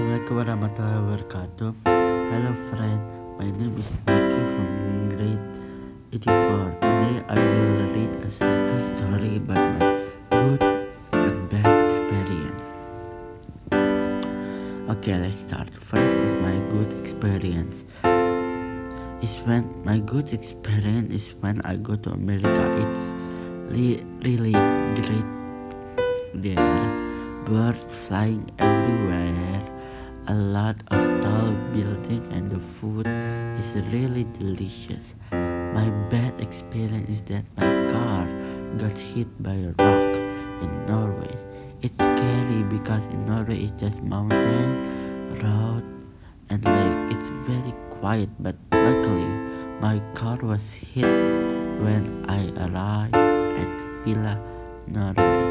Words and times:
Assalamualaikum 0.00 0.36
warahmatullahi 0.40 0.96
wabarakatuh. 0.96 1.70
Hello 2.32 2.52
friend, 2.72 3.04
my 3.36 3.52
name 3.52 3.76
is 3.76 3.92
Nicky 4.08 4.40
from 4.56 4.68
grade 5.12 5.44
84. 6.16 6.72
Today 6.80 7.20
I 7.28 7.36
will 7.36 7.84
read 7.92 8.08
a 8.16 8.28
little 8.32 8.80
story 8.96 9.36
about 9.36 9.60
my 9.76 10.00
good 10.32 10.60
and 11.12 11.40
bad 11.52 11.68
experience. 11.84 12.64
Okay, 14.88 15.20
let's 15.20 15.36
start. 15.36 15.68
First 15.76 16.16
is 16.24 16.32
my 16.40 16.56
good 16.72 16.96
experience. 16.96 17.84
Is 19.20 19.36
when 19.44 19.68
my 19.84 20.00
good 20.00 20.32
experience 20.32 21.12
is 21.12 21.36
when 21.44 21.60
I 21.60 21.76
go 21.76 22.00
to 22.00 22.16
America. 22.16 22.72
It's 22.88 23.12
really 24.24 24.56
great 24.96 25.28
there. 26.32 26.88
Birds 27.44 27.82
flying 28.06 28.46
everywhere, 28.62 29.34
a 30.30 30.34
lot 30.34 30.76
of 30.94 31.00
tall 31.22 31.50
buildings, 31.74 32.28
and 32.30 32.48
the 32.48 32.60
food 32.60 33.04
is 33.58 33.74
really 33.92 34.24
delicious. 34.38 35.14
My 35.32 35.90
bad 36.08 36.38
experience 36.38 37.10
is 37.10 37.20
that 37.22 37.44
my 37.56 37.66
car 37.90 38.28
got 38.78 38.96
hit 38.96 39.26
by 39.42 39.54
a 39.54 39.74
rock 39.82 40.14
in 40.62 40.70
Norway. 40.86 41.34
It's 41.82 41.96
scary 41.96 42.62
because 42.62 43.04
in 43.06 43.24
Norway 43.24 43.58
it's 43.64 43.74
just 43.80 44.02
mountain, 44.04 44.70
road, 45.42 45.82
and 46.48 46.64
lake. 46.64 47.18
It's 47.18 47.28
very 47.50 47.74
quiet, 47.98 48.30
but 48.38 48.54
luckily 48.70 49.34
my 49.82 49.98
car 50.14 50.38
was 50.42 50.62
hit 50.94 51.10
when 51.82 52.24
I 52.28 52.46
arrived 52.54 53.16
at 53.16 53.70
Villa, 54.04 54.38
Norway. 54.86 55.49